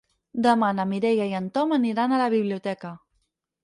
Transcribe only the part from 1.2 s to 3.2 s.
i en Tom aniran a la biblioteca.